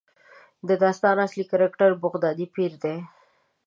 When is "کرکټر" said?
1.51-1.89